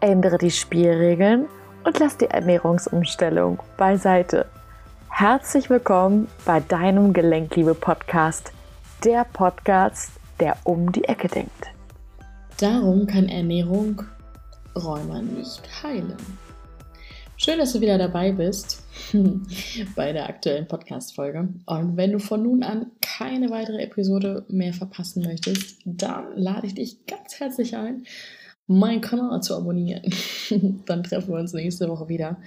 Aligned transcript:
ändere 0.00 0.38
die 0.38 0.50
Spielregeln 0.50 1.46
und 1.84 1.98
lass 1.98 2.16
die 2.16 2.26
Ernährungsumstellung 2.26 3.62
beiseite. 3.76 4.46
Herzlich 5.10 5.68
willkommen 5.68 6.28
bei 6.46 6.60
deinem 6.60 7.12
Gelenkliebe-Podcast, 7.12 8.52
der 9.04 9.24
Podcast, 9.24 10.12
der 10.38 10.56
um 10.64 10.90
die 10.92 11.04
Ecke 11.04 11.28
denkt. 11.28 11.66
Darum 12.58 13.06
kann 13.06 13.28
Ernährung 13.28 14.02
Rheuma 14.74 15.20
nicht 15.20 15.62
heilen. 15.82 16.16
Schön, 17.36 17.58
dass 17.58 17.72
du 17.72 17.80
wieder 17.80 17.96
dabei 17.98 18.32
bist 18.32 18.82
bei 19.96 20.12
der 20.12 20.28
aktuellen 20.28 20.68
Podcast-Folge. 20.68 21.48
Und 21.66 21.96
wenn 21.96 22.12
du 22.12 22.18
von 22.18 22.42
nun 22.42 22.62
an 22.62 22.90
keine 23.00 23.50
weitere 23.50 23.82
Episode 23.82 24.44
mehr 24.48 24.72
verpassen 24.74 25.22
möchtest, 25.22 25.78
dann 25.84 26.36
lade 26.36 26.66
ich 26.66 26.74
dich 26.74 27.06
ganz 27.06 27.40
herzlich 27.40 27.76
ein, 27.76 28.04
meinen 28.70 29.00
Kanal 29.00 29.42
zu 29.42 29.56
abonnieren. 29.56 30.02
dann 30.86 31.02
treffen 31.02 31.32
wir 31.32 31.40
uns 31.40 31.52
nächste 31.52 31.88
Woche 31.88 32.08
wieder. 32.08 32.40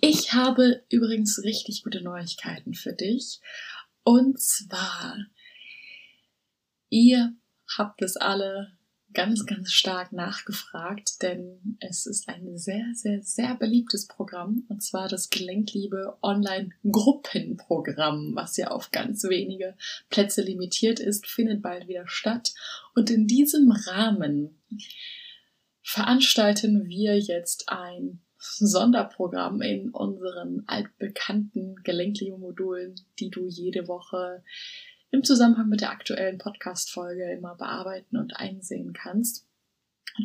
Ich 0.00 0.32
habe 0.32 0.84
übrigens 0.90 1.42
richtig 1.42 1.82
gute 1.82 2.02
Neuigkeiten 2.02 2.74
für 2.74 2.92
dich. 2.92 3.40
Und 4.04 4.40
zwar, 4.40 5.16
ihr 6.88 7.34
habt 7.76 8.00
es 8.02 8.16
alle 8.16 8.77
ganz, 9.14 9.46
ganz 9.46 9.72
stark 9.72 10.12
nachgefragt, 10.12 11.22
denn 11.22 11.78
es 11.80 12.04
ist 12.06 12.28
ein 12.28 12.58
sehr, 12.58 12.84
sehr, 12.94 13.22
sehr 13.22 13.54
beliebtes 13.54 14.06
Programm 14.06 14.64
und 14.68 14.82
zwar 14.82 15.08
das 15.08 15.30
Gelenkliebe 15.30 16.18
Online-Gruppenprogramm, 16.22 18.32
was 18.34 18.56
ja 18.56 18.70
auf 18.70 18.90
ganz 18.90 19.24
wenige 19.24 19.76
Plätze 20.10 20.42
limitiert 20.42 21.00
ist, 21.00 21.26
findet 21.26 21.62
bald 21.62 21.88
wieder 21.88 22.06
statt. 22.06 22.52
Und 22.94 23.10
in 23.10 23.26
diesem 23.26 23.72
Rahmen 23.72 24.60
veranstalten 25.82 26.86
wir 26.86 27.18
jetzt 27.18 27.68
ein 27.68 28.20
Sonderprogramm 28.38 29.62
in 29.62 29.90
unseren 29.90 30.62
altbekannten 30.66 31.76
Gelenkliebe-Modulen, 31.82 32.94
die 33.18 33.30
du 33.30 33.48
jede 33.48 33.88
Woche 33.88 34.44
im 35.10 35.24
Zusammenhang 35.24 35.68
mit 35.68 35.80
der 35.80 35.90
aktuellen 35.90 36.38
Podcast-Folge 36.38 37.32
immer 37.32 37.54
bearbeiten 37.56 38.16
und 38.16 38.36
einsehen 38.36 38.92
kannst. 38.92 39.46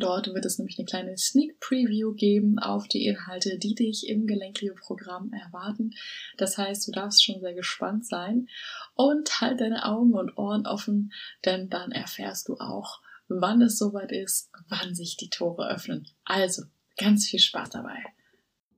Dort 0.00 0.26
wird 0.34 0.44
es 0.44 0.58
nämlich 0.58 0.78
eine 0.78 0.86
kleine 0.86 1.16
Sneak 1.16 1.60
Preview 1.60 2.14
geben 2.14 2.58
auf 2.58 2.88
die 2.88 3.06
Inhalte, 3.06 3.58
die 3.58 3.74
dich 3.74 4.08
im 4.08 4.26
Gelenkliebe-Programm 4.26 5.32
erwarten. 5.32 5.92
Das 6.36 6.58
heißt, 6.58 6.88
du 6.88 6.92
darfst 6.92 7.24
schon 7.24 7.40
sehr 7.40 7.54
gespannt 7.54 8.04
sein 8.06 8.48
und 8.94 9.40
halt 9.40 9.60
deine 9.60 9.84
Augen 9.84 10.14
und 10.14 10.36
Ohren 10.36 10.66
offen, 10.66 11.12
denn 11.44 11.70
dann 11.70 11.92
erfährst 11.92 12.48
du 12.48 12.54
auch, 12.54 13.00
wann 13.28 13.62
es 13.62 13.78
soweit 13.78 14.10
ist, 14.10 14.50
wann 14.68 14.94
sich 14.94 15.16
die 15.16 15.30
Tore 15.30 15.68
öffnen. 15.68 16.08
Also, 16.24 16.64
ganz 16.96 17.28
viel 17.28 17.40
Spaß 17.40 17.70
dabei. 17.70 18.02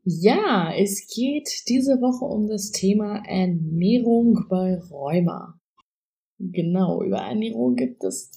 Ja, 0.04 0.72
es 0.72 1.08
geht 1.12 1.48
diese 1.68 2.00
Woche 2.00 2.26
um 2.26 2.46
das 2.46 2.70
Thema 2.70 3.24
Ernährung 3.26 4.46
bei 4.48 4.76
Rheuma. 4.76 5.58
Genau, 6.38 7.02
über 7.02 7.18
Ernährung 7.18 7.76
gibt 7.76 8.04
es 8.04 8.30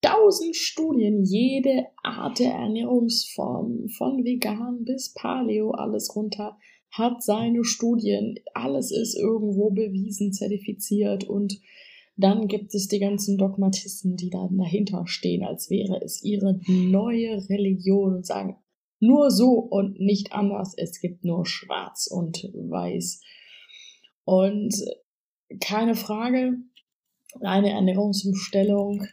tausend 0.00 0.56
Studien, 0.56 1.24
jede 1.24 1.86
Art 2.02 2.38
der 2.38 2.52
Ernährungsform, 2.52 3.88
von 3.88 4.24
vegan 4.24 4.84
bis 4.84 5.12
Paleo, 5.12 5.72
alles 5.72 6.14
runter, 6.14 6.56
hat 6.90 7.22
seine 7.22 7.64
Studien, 7.64 8.36
alles 8.54 8.90
ist 8.90 9.16
irgendwo 9.16 9.70
bewiesen, 9.70 10.32
zertifiziert 10.32 11.24
und 11.24 11.60
dann 12.16 12.48
gibt 12.48 12.74
es 12.74 12.88
die 12.88 12.98
ganzen 12.98 13.36
Dogmatisten, 13.36 14.16
die 14.16 14.30
dann 14.30 14.56
dahinter 14.56 15.06
stehen, 15.06 15.44
als 15.44 15.68
wäre 15.68 16.00
es 16.02 16.22
ihre 16.22 16.60
neue 16.66 17.46
Religion 17.50 18.16
und 18.16 18.26
sagen, 18.26 18.56
nur 19.00 19.30
so 19.30 19.50
und 19.50 20.00
nicht 20.00 20.32
anders, 20.32 20.72
es 20.78 21.00
gibt 21.00 21.24
nur 21.24 21.44
schwarz 21.44 22.06
und 22.06 22.44
weiß. 22.54 23.20
Und 24.24 24.74
keine 25.60 25.94
Frage, 25.94 26.56
eine 27.42 27.70
Ernährungsumstellung 27.70 29.06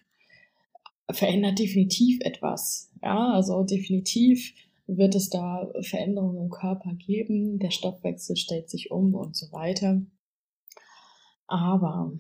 verändert 1.09 1.59
definitiv 1.59 2.19
etwas. 2.22 2.91
Ja, 3.01 3.34
also 3.34 3.63
definitiv 3.63 4.53
wird 4.88 5.16
es 5.16 5.29
da 5.29 5.72
Veränderungen 5.81 6.45
im 6.45 6.50
Körper 6.50 6.94
geben, 6.94 7.59
der 7.59 7.72
Stoffwechsel 7.72 8.35
stellt 8.35 8.69
sich 8.69 8.91
um 8.91 9.13
und 9.13 9.35
so 9.35 9.51
weiter. 9.51 10.01
Aber 11.47 12.13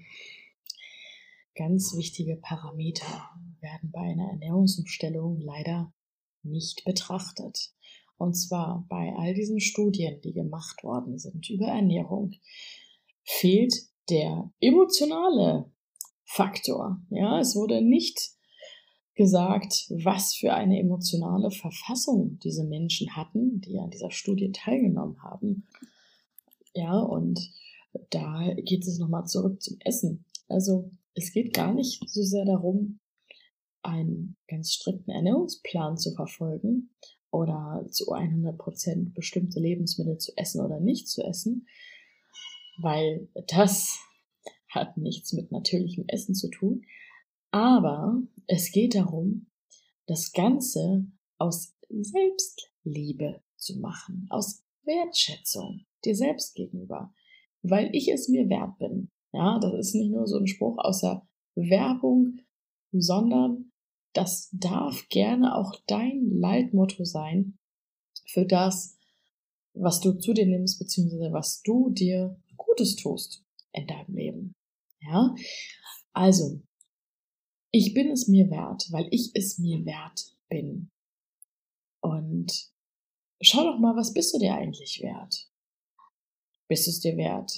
ganz 1.55 1.95
wichtige 1.95 2.35
Parameter 2.37 3.29
werden 3.61 3.91
bei 3.91 4.01
einer 4.01 4.29
Ernährungsumstellung 4.29 5.39
leider 5.39 5.93
nicht 6.43 6.83
betrachtet. 6.85 7.73
Und 8.17 8.35
zwar 8.35 8.85
bei 8.89 9.13
all 9.17 9.33
diesen 9.33 9.59
Studien, 9.59 10.21
die 10.21 10.33
gemacht 10.33 10.83
worden 10.83 11.17
sind 11.17 11.49
über 11.49 11.67
Ernährung, 11.67 12.33
fehlt 13.23 13.73
der 14.09 14.51
emotionale 14.59 15.71
Faktor. 16.33 16.99
Ja, 17.09 17.39
es 17.39 17.55
wurde 17.55 17.81
nicht 17.83 18.31
gesagt, 19.15 19.85
was 20.03 20.33
für 20.33 20.53
eine 20.53 20.79
emotionale 20.79 21.51
Verfassung 21.51 22.39
diese 22.39 22.63
Menschen 22.63 23.15
hatten, 23.15 23.61
die 23.61 23.77
an 23.77 23.91
dieser 23.91 24.09
Studie 24.09 24.51
teilgenommen 24.51 25.21
haben. 25.21 25.67
Ja, 26.73 26.97
und 26.99 27.39
da 28.09 28.51
geht 28.55 28.87
es 28.87 28.97
nochmal 28.97 29.27
zurück 29.27 29.61
zum 29.61 29.77
Essen. 29.81 30.25
Also 30.47 30.89
es 31.13 31.31
geht 31.31 31.53
gar 31.53 31.71
nicht 31.71 32.01
so 32.09 32.23
sehr 32.23 32.45
darum, 32.45 32.99
einen 33.83 34.35
ganz 34.47 34.71
strikten 34.71 35.11
Ernährungsplan 35.11 35.97
zu 35.97 36.15
verfolgen 36.15 36.89
oder 37.29 37.85
zu 37.91 38.11
100 38.11 38.57
Prozent 38.57 39.13
bestimmte 39.13 39.59
Lebensmittel 39.59 40.17
zu 40.17 40.31
essen 40.35 40.61
oder 40.65 40.79
nicht 40.79 41.07
zu 41.07 41.21
essen, 41.21 41.67
weil 42.79 43.27
das 43.47 43.99
hat 44.73 44.97
nichts 44.97 45.33
mit 45.33 45.51
natürlichem 45.51 46.05
Essen 46.07 46.35
zu 46.35 46.49
tun. 46.49 46.83
Aber 47.51 48.21
es 48.47 48.71
geht 48.71 48.95
darum, 48.95 49.47
das 50.07 50.31
Ganze 50.31 51.05
aus 51.37 51.75
Selbstliebe 51.89 53.41
zu 53.57 53.79
machen, 53.79 54.27
aus 54.29 54.63
Wertschätzung 54.83 55.85
dir 56.03 56.15
selbst 56.15 56.55
gegenüber, 56.55 57.13
weil 57.61 57.89
ich 57.95 58.09
es 58.09 58.27
mir 58.27 58.49
wert 58.49 58.77
bin. 58.79 59.11
Ja, 59.31 59.59
das 59.59 59.73
ist 59.73 59.95
nicht 59.95 60.11
nur 60.11 60.27
so 60.27 60.37
ein 60.37 60.47
Spruch 60.47 60.77
außer 60.77 61.27
Werbung, 61.55 62.39
sondern 62.91 63.71
das 64.13 64.49
darf 64.51 65.07
gerne 65.09 65.55
auch 65.55 65.73
dein 65.87 66.29
Leitmotto 66.29 67.03
sein 67.03 67.57
für 68.25 68.45
das, 68.45 68.97
was 69.73 70.01
du 70.01 70.13
zu 70.13 70.33
dir 70.33 70.45
nimmst, 70.45 70.79
beziehungsweise 70.79 71.31
was 71.31 71.61
du 71.63 71.89
dir 71.89 72.39
Gutes 72.57 72.95
tust 72.95 73.43
in 73.71 73.87
deinem 73.87 74.15
Leben. 74.15 74.55
Ja, 75.05 75.35
also, 76.13 76.61
ich 77.71 77.93
bin 77.93 78.11
es 78.11 78.27
mir 78.27 78.49
wert, 78.49 78.87
weil 78.91 79.07
ich 79.11 79.31
es 79.33 79.57
mir 79.57 79.83
wert 79.85 80.37
bin. 80.47 80.91
Und 82.01 82.71
schau 83.41 83.63
doch 83.63 83.79
mal, 83.79 83.95
was 83.95 84.13
bist 84.13 84.33
du 84.33 84.39
dir 84.39 84.53
eigentlich 84.53 85.01
wert? 85.01 85.49
Bist 86.69 86.87
es 86.87 86.99
dir 86.99 87.17
wert, 87.17 87.51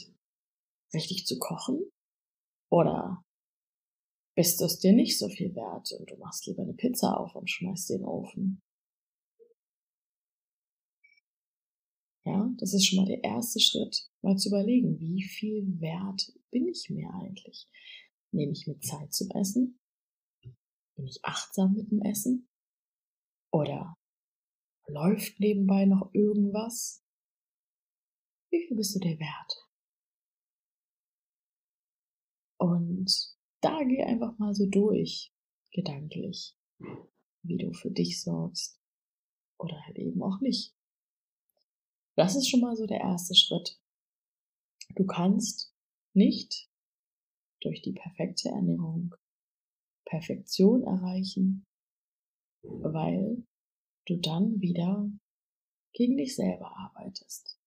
richtig 0.93 1.25
zu 1.25 1.37
kochen? 1.37 1.91
Oder 2.71 3.23
bist 4.35 4.59
du 4.59 4.65
es 4.65 4.79
dir 4.79 4.93
nicht 4.93 5.17
so 5.19 5.29
viel 5.29 5.53
wert 5.55 5.91
und 5.93 6.09
du 6.09 6.17
machst 6.17 6.45
lieber 6.47 6.63
eine 6.63 6.73
Pizza 6.73 7.17
auf 7.17 7.35
und 7.35 7.49
schmeißt 7.49 7.91
den 7.91 8.05
Ofen? 8.05 8.61
Ja, 12.25 12.51
das 12.57 12.73
ist 12.73 12.87
schon 12.87 12.97
mal 12.97 13.05
der 13.05 13.23
erste 13.23 13.59
Schritt, 13.59 14.09
mal 14.23 14.35
zu 14.35 14.49
überlegen, 14.49 14.99
wie 14.99 15.21
viel 15.21 15.79
wert 15.79 16.33
bin 16.49 16.67
ich 16.67 16.89
mir 16.89 17.07
eigentlich? 17.13 17.67
Nehme 18.31 18.51
ich 18.51 18.65
mir 18.65 18.79
Zeit 18.79 19.13
zum 19.13 19.29
Essen? 19.29 19.79
Bin 20.95 21.05
ich 21.05 21.23
achtsam 21.23 21.73
mit 21.73 21.91
dem 21.91 22.01
Essen? 22.01 22.49
Oder 23.51 23.95
läuft 24.87 25.39
nebenbei 25.39 25.85
noch 25.85 26.13
irgendwas? 26.13 27.03
Wie 28.49 28.65
viel 28.65 28.75
bist 28.75 28.95
du 28.95 28.99
dir 28.99 29.19
wert? 29.19 29.69
Und 32.57 33.35
da 33.61 33.83
geh 33.83 34.01
einfach 34.01 34.35
mal 34.39 34.55
so 34.55 34.65
durch, 34.65 35.31
gedanklich, 35.71 36.57
wie 37.43 37.57
du 37.57 37.71
für 37.73 37.91
dich 37.91 38.21
sorgst. 38.21 38.81
Oder 39.59 39.79
halt 39.85 39.97
eben 39.97 40.23
auch 40.23 40.41
nicht. 40.41 40.75
Das 42.15 42.35
ist 42.35 42.49
schon 42.49 42.61
mal 42.61 42.75
so 42.75 42.85
der 42.85 43.01
erste 43.01 43.35
Schritt. 43.35 43.79
Du 44.95 45.05
kannst 45.05 45.73
nicht 46.13 46.69
durch 47.61 47.81
die 47.81 47.93
perfekte 47.93 48.49
Ernährung 48.49 49.15
Perfektion 50.05 50.83
erreichen, 50.83 51.65
weil 52.61 53.43
du 54.05 54.17
dann 54.17 54.61
wieder 54.61 55.09
gegen 55.93 56.17
dich 56.17 56.35
selber 56.35 56.71
arbeitest. 56.77 57.59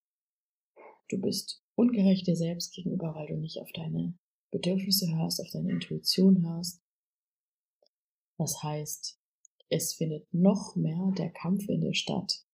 Du 1.08 1.20
bist 1.20 1.62
ungerecht 1.74 2.26
dir 2.26 2.36
selbst 2.36 2.74
gegenüber, 2.74 3.14
weil 3.14 3.26
du 3.26 3.36
nicht 3.36 3.60
auf 3.60 3.70
deine 3.72 4.16
Bedürfnisse 4.50 5.14
hörst, 5.16 5.40
auf 5.40 5.50
deine 5.50 5.72
Intuition 5.72 6.46
hörst. 6.46 6.82
Das 8.38 8.62
heißt, 8.62 9.20
es 9.70 9.94
findet 9.94 10.32
noch 10.32 10.76
mehr 10.76 11.12
der 11.18 11.30
Kampf 11.30 11.68
in 11.68 11.80
dir 11.80 11.94
statt, 11.94 12.46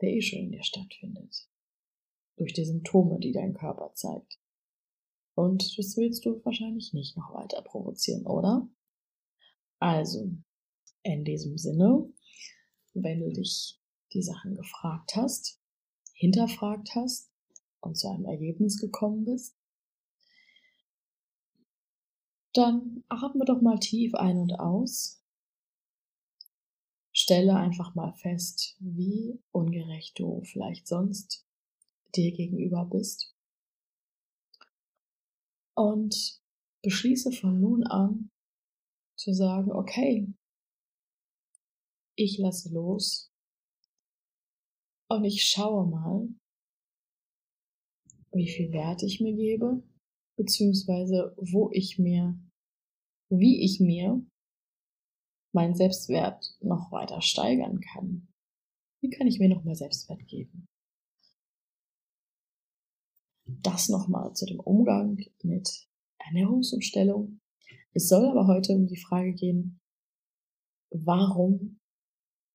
der 0.00 0.10
eh 0.10 0.20
schon 0.20 0.40
in 0.40 0.52
dir 0.52 0.62
stattfindet. 0.62 1.48
Durch 2.36 2.52
die 2.52 2.64
Symptome, 2.64 3.18
die 3.20 3.32
dein 3.32 3.54
Körper 3.54 3.92
zeigt. 3.94 4.38
Und 5.34 5.78
das 5.78 5.96
willst 5.96 6.24
du 6.24 6.44
wahrscheinlich 6.44 6.92
nicht 6.92 7.16
noch 7.16 7.34
weiter 7.34 7.62
provozieren, 7.62 8.26
oder? 8.26 8.68
Also, 9.78 10.32
in 11.02 11.24
diesem 11.24 11.58
Sinne, 11.58 12.12
wenn 12.94 13.20
du 13.20 13.30
dich 13.30 13.80
die 14.12 14.22
Sachen 14.22 14.54
gefragt 14.54 15.16
hast, 15.16 15.60
hinterfragt 16.14 16.94
hast 16.94 17.30
und 17.80 17.98
zu 17.98 18.08
einem 18.08 18.24
Ergebnis 18.24 18.80
gekommen 18.80 19.24
bist, 19.24 19.56
dann 22.52 23.02
atme 23.08 23.44
doch 23.44 23.60
mal 23.60 23.80
tief 23.80 24.14
ein 24.14 24.38
und 24.38 24.52
aus. 24.54 25.23
Stelle 27.24 27.56
einfach 27.56 27.94
mal 27.94 28.12
fest, 28.12 28.76
wie 28.80 29.40
ungerecht 29.50 30.18
du 30.18 30.42
vielleicht 30.42 30.86
sonst 30.86 31.46
dir 32.14 32.30
gegenüber 32.32 32.84
bist. 32.84 33.34
Und 35.74 36.42
beschließe 36.82 37.32
von 37.32 37.58
nun 37.58 37.86
an 37.86 38.30
zu 39.16 39.32
sagen, 39.32 39.72
okay, 39.72 40.34
ich 42.14 42.36
lasse 42.36 42.68
los 42.68 43.32
und 45.08 45.24
ich 45.24 45.48
schaue 45.48 45.86
mal, 45.86 46.28
wie 48.32 48.50
viel 48.50 48.70
Wert 48.70 49.02
ich 49.02 49.22
mir 49.22 49.34
gebe, 49.34 49.82
beziehungsweise 50.36 51.34
wo 51.38 51.70
ich 51.72 51.98
mir, 51.98 52.38
wie 53.30 53.64
ich 53.64 53.80
mir 53.80 54.22
meinen 55.54 55.74
Selbstwert 55.74 56.56
noch 56.60 56.90
weiter 56.92 57.22
steigern 57.22 57.80
kann. 57.80 58.28
Wie 59.00 59.10
kann 59.10 59.26
ich 59.26 59.38
mir 59.38 59.48
noch 59.48 59.64
mehr 59.64 59.76
Selbstwert 59.76 60.26
geben? 60.26 60.66
Das 63.46 63.88
nochmal 63.88 64.34
zu 64.34 64.46
dem 64.46 64.60
Umgang 64.60 65.18
mit 65.42 65.88
Ernährungsumstellung. 66.18 67.40
Es 67.92 68.08
soll 68.08 68.26
aber 68.26 68.46
heute 68.46 68.72
um 68.72 68.86
die 68.86 69.00
Frage 69.00 69.34
gehen, 69.34 69.80
warum 70.90 71.80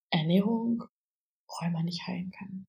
Ernährung 0.09 0.83
Rheuma 1.49 1.83
nicht 1.83 2.05
heilen 2.07 2.31
kann. 2.31 2.67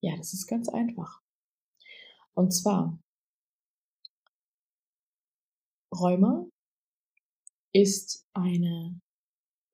Ja, 0.00 0.16
das 0.16 0.32
ist 0.32 0.46
ganz 0.46 0.68
einfach. 0.68 1.22
Und 2.34 2.52
zwar, 2.52 2.98
Rheuma 5.92 6.46
ist 7.76 8.26
eine 8.32 8.98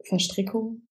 Verstrickung 0.05 0.89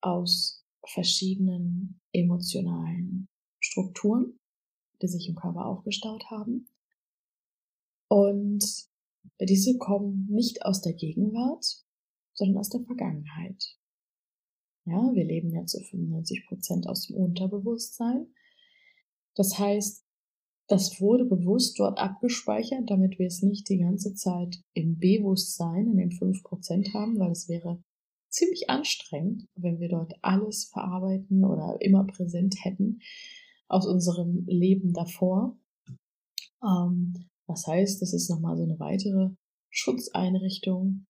aus 0.00 0.66
verschiedenen 0.84 2.00
emotionalen 2.12 3.28
Strukturen, 3.60 4.40
die 5.00 5.06
sich 5.06 5.28
im 5.28 5.36
Körper 5.36 5.66
aufgestaut 5.66 6.24
haben. 6.30 6.68
Und 8.08 8.64
diese 9.40 9.78
kommen 9.78 10.26
nicht 10.30 10.64
aus 10.64 10.80
der 10.80 10.94
Gegenwart, 10.94 11.84
sondern 12.34 12.58
aus 12.58 12.70
der 12.70 12.82
Vergangenheit. 12.82 13.78
Ja, 14.84 15.12
wir 15.14 15.24
leben 15.24 15.52
ja 15.52 15.64
zu 15.64 15.78
95 15.78 16.46
Prozent 16.48 16.88
aus 16.88 17.06
dem 17.06 17.18
Unterbewusstsein. 17.18 18.34
Das 19.36 19.60
heißt, 19.60 20.04
das 20.72 21.02
wurde 21.02 21.26
bewusst 21.26 21.78
dort 21.78 21.98
abgespeichert, 21.98 22.88
damit 22.88 23.18
wir 23.18 23.26
es 23.26 23.42
nicht 23.42 23.68
die 23.68 23.76
ganze 23.76 24.14
Zeit 24.14 24.56
im 24.72 24.98
Bewusstsein 24.98 25.86
in 25.86 25.98
den 25.98 26.12
5 26.12 26.42
Prozent 26.42 26.94
haben, 26.94 27.18
weil 27.18 27.30
es 27.30 27.46
wäre 27.46 27.84
ziemlich 28.30 28.70
anstrengend, 28.70 29.46
wenn 29.54 29.80
wir 29.80 29.90
dort 29.90 30.14
alles 30.22 30.64
verarbeiten 30.72 31.44
oder 31.44 31.76
immer 31.80 32.04
präsent 32.04 32.56
hätten 32.62 33.00
aus 33.68 33.86
unserem 33.86 34.46
Leben 34.46 34.94
davor. 34.94 35.58
Ähm, 36.64 37.28
das 37.46 37.66
heißt, 37.66 38.00
das 38.00 38.14
ist 38.14 38.30
nochmal 38.30 38.56
so 38.56 38.62
eine 38.62 38.80
weitere 38.80 39.28
Schutzeinrichtung 39.68 41.04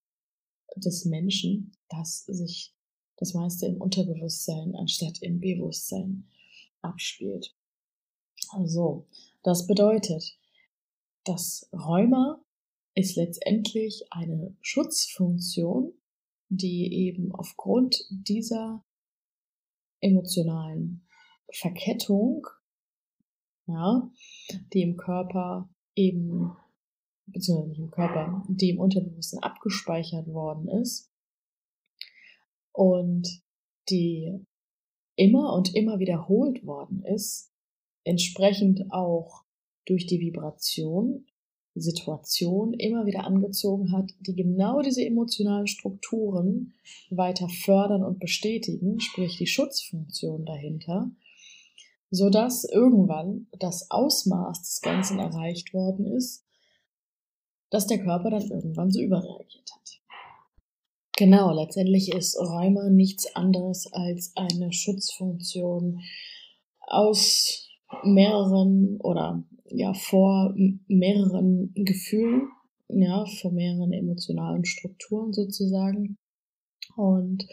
des 0.75 1.05
Menschen, 1.05 1.71
dass 1.89 2.25
sich 2.25 2.75
das 3.17 3.33
meiste 3.33 3.67
im 3.67 3.81
Unterbewusstsein 3.81 4.75
anstatt 4.75 5.23
im 5.23 5.39
Bewusstsein 5.39 6.29
abspielt. 6.81 7.55
Also, 8.49 9.07
das 9.43 9.67
bedeutet, 9.67 10.39
das 11.25 11.69
Rheuma 11.73 12.43
ist 12.95 13.17
letztendlich 13.17 14.05
eine 14.11 14.57
Schutzfunktion, 14.61 15.93
die 16.49 16.93
eben 17.07 17.33
aufgrund 17.33 18.05
dieser 18.11 18.85
emotionalen 20.01 21.07
Verkettung, 21.51 22.47
ja, 23.67 24.11
die 24.73 24.83
im 24.83 24.97
Körper 24.97 25.71
eben, 25.95 26.57
beziehungsweise 27.27 27.69
nicht 27.71 27.79
im 27.79 27.91
Körper, 27.91 28.45
die 28.49 28.71
im 28.71 28.81
Unterbewusstsein 28.81 29.43
abgespeichert 29.43 30.27
worden 30.27 30.69
ist, 30.69 31.11
und 32.73 33.43
die 33.89 34.45
immer 35.17 35.55
und 35.55 35.75
immer 35.75 35.99
wiederholt 35.99 36.65
worden 36.67 37.05
ist, 37.05 37.52
entsprechend 38.05 38.93
auch 38.93 39.45
durch 39.85 40.07
die 40.07 40.21
Vibration 40.21 41.27
Situation 41.75 42.75
immer 42.75 43.07
wieder 43.07 43.25
angezogen 43.25 43.93
hat, 43.93 44.11
die 44.21 44.35
genau 44.35 44.83
diese 44.83 45.05
emotionalen 45.05 45.67
Strukturen 45.67 46.75
weiter 47.11 47.49
fördern 47.49 48.05
und 48.05 48.19
bestätigen, 48.19 49.01
sprich 49.01 49.39
die 49.39 49.47
Schutzfunktion 49.47 50.45
dahinter, 50.45 51.11
so 52.11 52.29
dass 52.29 52.65
irgendwann 52.65 53.47
das 53.59 53.91
Ausmaß 53.91 54.61
des 54.61 54.81
Ganzen 54.83 55.19
erreicht 55.19 55.73
worden 55.73 56.07
ist, 56.07 56.45
dass 57.71 57.87
der 57.87 58.03
Körper 58.03 58.31
dann 58.31 58.51
irgendwann 58.51 58.91
so 58.91 59.01
überreagiert 59.01 59.71
hat. 59.75 60.01
Genau, 61.17 61.55
letztendlich 61.55 62.13
ist 62.13 62.39
Rheuma 62.39 62.91
nichts 62.91 63.35
anderes 63.35 63.91
als 63.93 64.33
eine 64.35 64.73
Schutzfunktion 64.73 66.03
aus 66.81 67.72
mehreren 68.05 68.99
oder 69.01 69.43
ja 69.67 69.95
vor 69.95 70.55
mehreren 70.89 71.73
Gefühlen, 71.75 72.49
ja, 72.89 73.25
vor 73.41 73.53
mehreren 73.53 73.93
emotionalen 73.93 74.65
Strukturen 74.65 75.33
sozusagen. 75.33 76.17
Und 76.97 77.47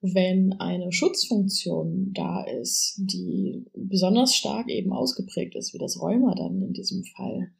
wenn 0.00 0.54
eine 0.54 0.92
Schutzfunktion 0.92 2.12
da 2.14 2.44
ist, 2.44 2.94
die 2.98 3.66
besonders 3.74 4.34
stark 4.34 4.68
eben 4.68 4.92
ausgeprägt 4.92 5.54
ist, 5.56 5.74
wie 5.74 5.78
das 5.78 6.00
Rheuma 6.00 6.34
dann 6.34 6.62
in 6.62 6.72
diesem 6.72 7.04
Fall, 7.04 7.50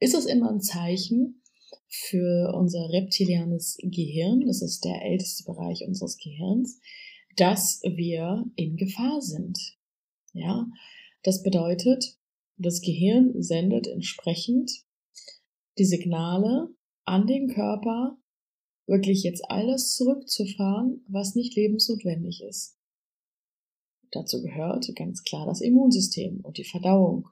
ist 0.00 0.14
es 0.14 0.26
immer 0.26 0.50
ein 0.50 0.60
Zeichen, 0.60 1.38
für 1.88 2.52
unser 2.54 2.90
reptilianes 2.90 3.78
Gehirn, 3.82 4.46
das 4.46 4.62
ist 4.62 4.84
der 4.84 5.02
älteste 5.02 5.44
Bereich 5.44 5.84
unseres 5.86 6.18
Gehirns, 6.18 6.80
dass 7.36 7.80
wir 7.82 8.44
in 8.56 8.76
Gefahr 8.76 9.20
sind. 9.20 9.58
Ja, 10.34 10.66
das 11.22 11.42
bedeutet, 11.42 12.16
das 12.56 12.80
Gehirn 12.80 13.40
sendet 13.42 13.86
entsprechend 13.86 14.70
die 15.78 15.84
Signale 15.84 16.74
an 17.04 17.26
den 17.26 17.48
Körper, 17.48 18.18
wirklich 18.86 19.22
jetzt 19.22 19.42
alles 19.48 19.94
zurückzufahren, 19.94 21.04
was 21.08 21.34
nicht 21.34 21.54
lebensnotwendig 21.54 22.42
ist. 22.42 22.76
Dazu 24.10 24.42
gehört 24.42 24.86
ganz 24.96 25.22
klar 25.22 25.46
das 25.46 25.60
Immunsystem 25.60 26.40
und 26.40 26.56
die 26.56 26.64
Verdauung. 26.64 27.28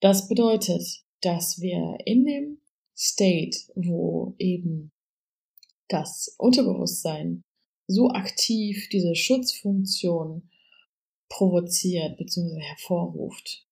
Das 0.00 0.28
bedeutet, 0.28 1.04
dass 1.20 1.60
wir 1.60 1.98
in 2.04 2.24
dem 2.24 2.58
State, 2.96 3.58
wo 3.74 4.34
eben 4.38 4.90
das 5.88 6.34
Unterbewusstsein 6.38 7.44
so 7.86 8.10
aktiv 8.10 8.88
diese 8.90 9.14
Schutzfunktion 9.14 10.48
provoziert 11.32 12.18
bzw. 12.18 12.60
hervorruft 12.60 13.66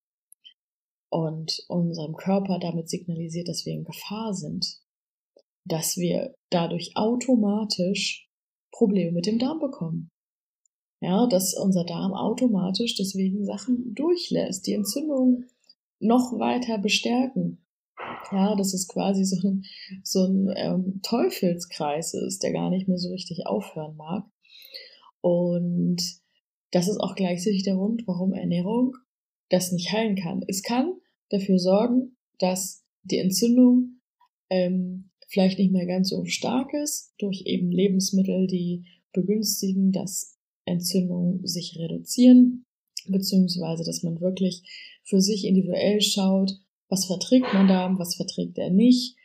und 1.11 1.63
unserem 1.69 2.15
Körper 2.17 2.59
damit 2.59 2.89
signalisiert, 2.89 3.49
dass 3.49 3.67
wir 3.67 3.75
in 3.75 3.85
Gefahr 3.85 4.33
sind, 4.33 4.67
dass 5.67 5.97
wir 5.97 6.35
dadurch 6.51 6.93
automatisch 6.95 8.29
Probleme 8.73 9.13
mit 9.13 9.27
dem 9.27 9.39
Darm 9.39 9.59
bekommen. 9.59 10.09
Ja, 11.03 11.27
dass 11.27 11.55
unser 11.55 11.85
Darm 11.85 12.13
automatisch 12.13 12.95
deswegen 12.97 13.45
Sachen 13.45 13.95
durchlässt, 13.95 14.67
die 14.67 14.75
Entzündung 14.75 15.45
noch 15.99 16.39
weiter 16.39 16.79
bestärken, 16.79 17.65
ja, 18.33 18.55
dass 18.55 18.73
es 18.75 18.89
quasi 18.89 19.25
so 19.25 19.37
ein, 19.47 19.65
so 20.03 20.25
ein 20.25 20.53
ähm, 20.57 21.01
Teufelskreis 21.03 22.15
ist, 22.15 22.43
der 22.43 22.53
gar 22.53 22.71
nicht 22.71 22.89
mehr 22.89 22.99
so 22.99 23.11
richtig 23.11 23.47
aufhören 23.47 23.97
mag. 23.97 24.25
Und 25.21 26.20
das 26.71 26.89
ist 26.89 26.99
auch 26.99 27.15
gleichzeitig 27.15 27.63
der 27.65 27.75
Grund, 27.75 28.07
warum 28.07 28.33
Ernährung 28.33 28.97
das 29.49 29.73
nicht 29.73 29.93
heilen 29.93 30.17
kann. 30.17 30.45
Es 30.47 30.63
kann 30.63 30.93
dafür 31.31 31.59
sorgen, 31.59 32.17
dass 32.39 32.85
die 33.03 33.19
Entzündung 33.19 34.01
ähm, 34.49 35.11
vielleicht 35.29 35.59
nicht 35.59 35.73
mehr 35.73 35.87
ganz 35.87 36.11
so 36.11 36.25
stark 36.25 36.73
ist, 36.75 37.15
durch 37.19 37.43
eben 37.47 37.71
Lebensmittel, 37.71 38.47
die 38.47 38.85
begünstigen, 39.13 39.93
dass 39.93 40.37
Entzündungen 40.65 41.47
sich 41.47 41.77
reduzieren, 41.79 42.65
beziehungsweise 43.07 43.85
dass 43.85 44.03
man 44.03 44.21
wirklich 44.21 44.63
für 45.05 45.21
sich 45.21 45.45
individuell 45.45 46.01
schaut, 46.01 46.53
was 46.89 47.07
verträgt 47.07 47.47
mein 47.53 47.69
Darm, 47.69 47.99
was 47.99 48.17
verträgt 48.17 48.59
er 48.59 48.71
nicht, 48.71 49.17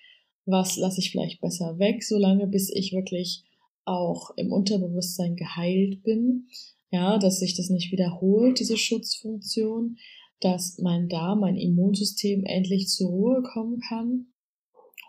was 0.46 0.78
lasse 0.78 1.00
ich 1.00 1.12
vielleicht 1.12 1.42
besser 1.42 1.78
weg, 1.80 2.04
solange 2.04 2.48
bis 2.48 2.72
ich 2.74 2.94
wirklich 2.94 3.44
auch 3.84 4.32
im 4.38 4.52
Unterbewusstsein 4.52 5.36
geheilt 5.36 6.04
bin. 6.04 6.48
Ja, 6.96 7.18
dass 7.18 7.40
sich 7.40 7.58
das 7.58 7.70
nicht 7.70 7.92
wiederholt, 7.92 8.58
diese 8.58 8.78
Schutzfunktion, 8.78 9.98
dass 10.40 10.80
mein 10.80 11.10
Darm, 11.10 11.42
mein 11.42 11.58
Immunsystem 11.58 12.46
endlich 12.46 12.88
zur 12.88 13.10
Ruhe 13.10 13.44
kommen 13.44 13.82
kann 13.82 14.28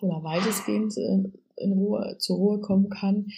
oder 0.02 0.24
weitestgehend 0.24 0.96
äh, 0.96 1.62
in 1.62 1.72
Ruhe, 1.74 2.16
zur 2.18 2.38
Ruhe 2.38 2.60
kommen 2.60 2.88
kann. 2.88 3.28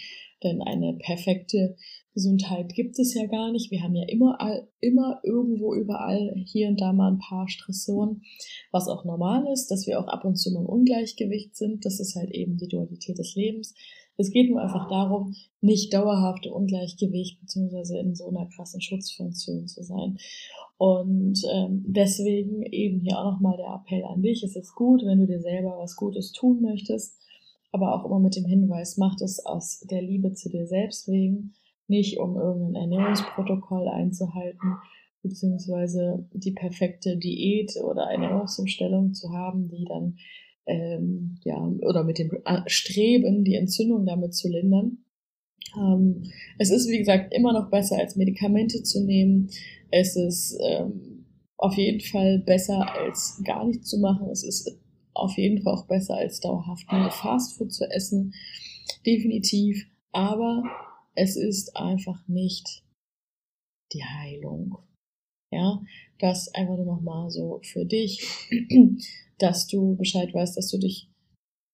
Denn 0.43 0.63
eine 0.63 0.95
perfekte 0.95 1.77
Gesundheit 2.15 2.73
gibt 2.73 2.99
es 2.99 3.13
ja 3.13 3.27
gar 3.27 3.53
nicht. 3.53 3.71
Wir 3.71 3.83
haben 3.83 3.95
ja 3.95 4.07
immer, 4.09 4.39
immer 4.81 5.21
irgendwo 5.25 5.75
überall 5.75 6.33
hier 6.47 6.69
und 6.69 6.81
da 6.81 6.95
mal 6.95 7.13
ein 7.13 7.19
paar 7.19 7.51
Stressoren, 7.51 8.23
was 8.73 8.89
auch 8.89 9.05
normal 9.05 9.45
ist, 9.53 9.67
dass 9.67 9.87
wir 9.87 10.01
auch 10.01 10.09
ab 10.09 10.25
und 10.25 10.37
zu 10.37 10.53
mal 10.53 10.61
im 10.61 10.67
Ungleichgewicht 10.67 11.55
sind. 11.55 11.85
Das 11.85 12.01
ist 12.01 12.15
halt 12.17 12.31
eben 12.31 12.57
die 12.57 12.69
Dualität 12.69 13.19
des 13.19 13.35
Lebens. 13.35 13.75
Es 14.19 14.31
geht 14.31 14.51
nur 14.51 14.61
einfach 14.61 14.89
darum, 14.89 15.35
nicht 15.63 15.95
dauerhaft 15.95 16.47
Ungleichgewicht 16.47 17.41
beziehungsweise 17.41 17.99
in 17.99 18.15
so 18.15 18.29
einer 18.29 18.47
krassen 18.47 18.83
Schutzfunktion 18.83 19.67
zu 19.67 19.83
sein. 19.83 20.19
Und 20.77 21.41
ähm, 21.53 21.85
deswegen 21.87 22.63
eben 22.65 23.01
hier 23.01 23.19
auch 23.19 23.33
nochmal 23.33 23.57
der 23.57 23.75
Appell 23.75 24.05
an 24.05 24.21
dich. 24.23 24.43
Es 24.43 24.57
ist 24.57 24.75
gut, 24.75 25.03
wenn 25.05 25.21
du 25.21 25.27
dir 25.27 25.41
selber 25.41 25.79
was 25.79 25.97
Gutes 25.97 26.33
tun 26.33 26.61
möchtest 26.61 27.19
aber 27.73 27.95
auch 27.95 28.05
immer 28.05 28.19
mit 28.19 28.37
dem 28.37 28.45
Hinweis, 28.45 28.97
mach 28.97 29.17
es 29.21 29.45
aus 29.45 29.81
der 29.81 30.03
Liebe 30.03 30.33
zu 30.33 30.49
dir 30.49 30.67
selbst 30.67 31.09
wegen, 31.09 31.55
nicht 31.87 32.19
um 32.19 32.37
irgendein 32.37 32.91
Ernährungsprotokoll 32.91 33.89
einzuhalten, 33.89 34.77
beziehungsweise 35.23 36.27
die 36.33 36.53
perfekte 36.53 37.17
Diät 37.17 37.73
oder 37.83 38.11
Ernährungsumstellung 38.11 39.15
zu 39.15 39.33
haben, 39.33 39.69
die 39.69 39.85
dann, 39.85 40.19
ähm, 40.69 41.39
ja, 41.45 41.59
oder 41.83 42.05
mit 42.05 42.19
dem 42.19 42.31
Streben, 42.67 43.45
die 43.45 43.55
Entzündung 43.55 44.07
damit 44.07 44.35
zu 44.35 44.49
lindern. 44.49 44.99
Ähm, 45.77 46.31
es 46.59 46.71
ist, 46.71 46.89
wie 46.89 46.99
gesagt, 46.99 47.33
immer 47.35 47.53
noch 47.53 47.71
besser, 47.71 47.97
als 47.97 48.17
Medikamente 48.17 48.83
zu 48.83 49.05
nehmen. 49.05 49.51
Es 49.91 50.17
ist 50.17 50.59
ähm, 50.63 51.27
auf 51.57 51.75
jeden 51.77 52.01
Fall 52.01 52.39
besser, 52.41 52.95
als 52.97 53.41
gar 53.45 53.67
nichts 53.67 53.89
zu 53.89 53.99
machen. 53.99 54.29
Es 54.31 54.45
ist 54.45 54.79
auf 55.15 55.37
jeden 55.37 55.63
Fall 55.63 55.75
auch 55.75 55.87
besser 55.87 56.17
als 56.17 56.41
dauerhaft 56.41 56.91
nur 56.93 57.11
Fastfood 57.11 57.73
zu 57.73 57.85
essen. 57.91 58.35
Definitiv. 59.05 59.87
Aber 60.13 60.63
es 61.15 61.37
ist 61.37 61.77
einfach 61.77 62.27
nicht 62.29 62.85
die 63.93 64.05
Heilung. 64.05 64.79
Ja, 65.51 65.83
das 66.19 66.55
einfach 66.55 66.77
nur 66.77 66.85
nochmal 66.85 67.31
so 67.31 67.61
für 67.63 67.87
dich, 67.87 68.21
dass 69.39 69.67
du 69.67 69.97
Bescheid 69.97 70.33
weißt, 70.35 70.57
dass 70.57 70.69
du 70.69 70.79
dich 70.79 71.09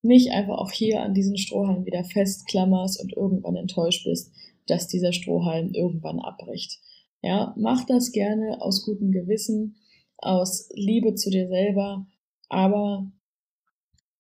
nicht 0.03 0.33
einfach 0.33 0.59
auch 0.59 0.71
hier 0.71 1.03
an 1.03 1.15
diesen 1.15 1.39
Strohhalm 1.39 1.87
wieder 1.87 2.05
festklammerst 2.05 3.01
und 3.01 3.15
irgendwann 3.15 3.57
enttäuscht 3.57 4.05
bist, 4.05 4.33
dass 4.67 4.87
dieser 4.87 5.13
Strohhalm 5.13 5.73
irgendwann 5.73 6.21
abbricht. 6.21 6.79
Ja, 7.23 7.55
mach 7.57 7.85
das 7.87 8.13
gerne 8.13 8.61
aus 8.61 8.85
gutem 8.85 9.11
Gewissen, 9.11 9.77
aus 10.19 10.69
Liebe 10.75 11.15
zu 11.15 11.31
dir 11.31 11.49
selber, 11.49 12.07
aber 12.49 13.11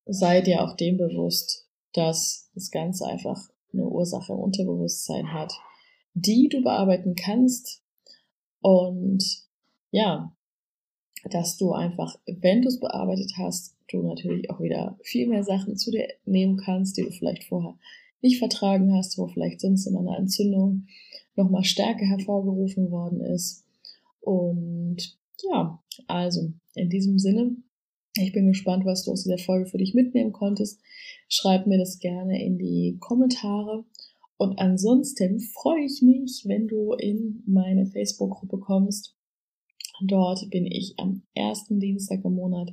sei 0.06 0.40
dir 0.40 0.62
auch 0.62 0.76
dem 0.76 0.96
bewusst, 0.96 1.68
dass 1.92 2.50
das 2.54 2.70
Ganze 2.70 3.06
einfach 3.06 3.48
eine 3.72 3.86
Ursache 3.86 4.32
im 4.32 4.38
Unterbewusstsein 4.38 5.32
hat, 5.32 5.52
die 6.14 6.48
du 6.48 6.62
bearbeiten 6.62 7.14
kannst. 7.14 7.82
Und 8.60 9.22
ja, 9.90 10.34
dass 11.30 11.56
du 11.56 11.72
einfach, 11.72 12.16
wenn 12.26 12.62
du 12.62 12.68
es 12.68 12.80
bearbeitet 12.80 13.32
hast, 13.38 13.76
du 13.90 14.02
natürlich 14.02 14.50
auch 14.50 14.60
wieder 14.60 14.98
viel 15.02 15.28
mehr 15.28 15.44
Sachen 15.44 15.76
zu 15.76 15.90
dir 15.90 16.08
nehmen 16.24 16.56
kannst, 16.56 16.96
die 16.96 17.02
du 17.02 17.10
vielleicht 17.10 17.44
vorher 17.44 17.76
nicht 18.22 18.38
vertragen 18.38 18.94
hast, 18.94 19.18
wo 19.18 19.26
vielleicht 19.26 19.60
sonst 19.60 19.86
in 19.86 19.96
einer 19.96 20.18
Entzündung 20.18 20.86
nochmal 21.36 21.64
stärker 21.64 22.06
hervorgerufen 22.06 22.90
worden 22.90 23.20
ist. 23.20 23.64
Und 24.20 25.18
ja, 25.42 25.82
also 26.06 26.52
in 26.74 26.88
diesem 26.88 27.18
Sinne 27.18 27.56
ich 28.16 28.32
bin 28.32 28.46
gespannt, 28.46 28.84
was 28.84 29.04
du 29.04 29.10
aus 29.10 29.24
dieser 29.24 29.38
Folge 29.38 29.66
für 29.66 29.78
dich 29.78 29.92
mitnehmen 29.92 30.32
konntest. 30.32 30.80
Schreib 31.28 31.66
mir 31.66 31.78
das 31.78 31.98
gerne 31.98 32.44
in 32.44 32.58
die 32.58 32.96
Kommentare. 33.00 33.84
Und 34.36 34.58
ansonsten 34.60 35.40
freue 35.40 35.84
ich 35.84 36.00
mich, 36.00 36.44
wenn 36.46 36.68
du 36.68 36.92
in 36.92 37.42
meine 37.46 37.86
Facebook-Gruppe 37.86 38.58
kommst. 38.58 39.16
Dort 40.02 40.50
bin 40.50 40.66
ich 40.66 40.94
am 40.98 41.22
ersten 41.34 41.78
Dienstag 41.78 42.24
im 42.24 42.34
Monat 42.34 42.70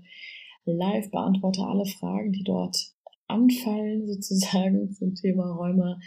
live, 0.66 1.10
beantworte 1.12 1.62
alle 1.64 1.86
Fragen, 1.86 2.32
die 2.32 2.44
dort 2.44 2.78
anfallen, 3.28 4.08
sozusagen 4.14 4.92
zum 4.94 5.16
Thema 5.16 5.52
Rheuma. 5.52 6.00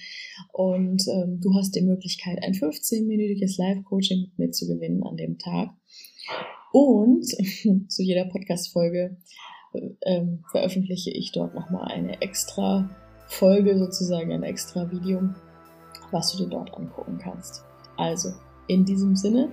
Und 0.53 1.03
ähm, 1.09 1.41
du 1.41 1.55
hast 1.55 1.75
die 1.75 1.83
Möglichkeit, 1.83 2.43
ein 2.43 2.55
15-minütiges 2.55 3.59
Live-Coaching 3.59 4.23
mit 4.23 4.39
mir 4.39 4.51
zu 4.51 4.67
gewinnen 4.67 5.03
an 5.03 5.17
dem 5.17 5.39
Tag. 5.39 5.71
Und 6.73 7.25
zu 7.89 8.03
jeder 8.03 8.27
Podcast-Folge 8.27 9.17
ähm, 10.05 10.45
veröffentliche 10.51 11.11
ich 11.11 11.33
dort 11.33 11.55
nochmal 11.55 11.91
eine 11.93 12.21
extra 12.23 12.91
Folge, 13.27 13.79
sozusagen 13.79 14.33
ein 14.33 14.43
extra 14.43 14.91
Video, 14.91 15.23
was 16.11 16.33
du 16.33 16.45
dir 16.45 16.51
dort 16.51 16.75
angucken 16.75 17.19
kannst. 17.19 17.65
Also, 17.97 18.31
in 18.67 18.85
diesem 18.85 19.17
Sinne, 19.17 19.53